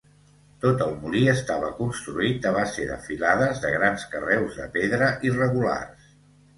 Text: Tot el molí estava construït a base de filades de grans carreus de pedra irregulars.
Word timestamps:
Tot 0.61 0.79
el 0.85 0.95
molí 1.03 1.21
estava 1.33 1.69
construït 1.83 2.49
a 2.53 2.55
base 2.57 2.89
de 2.95 2.97
filades 3.05 3.63
de 3.69 3.75
grans 3.79 4.09
carreus 4.17 4.61
de 4.65 4.71
pedra 4.81 5.15
irregulars. 5.33 6.15